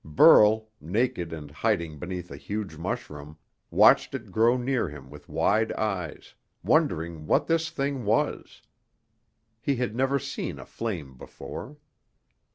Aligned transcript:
Burl, 0.03 0.69
naked 0.79 1.31
and 1.31 1.51
hiding 1.51 1.99
beneath 1.99 2.31
a 2.31 2.35
huge 2.35 2.75
mushroom, 2.75 3.37
watched 3.69 4.15
it 4.15 4.31
grow 4.31 4.57
near 4.57 4.89
him 4.89 5.11
with 5.11 5.29
wide 5.29 5.71
eyes, 5.73 6.33
wondering 6.63 7.27
what 7.27 7.45
this 7.45 7.69
thing 7.69 8.03
was. 8.03 8.63
He 9.61 9.75
had 9.75 9.95
never 9.95 10.17
seen 10.17 10.57
a 10.57 10.65
flame 10.65 11.17
before. 11.19 11.77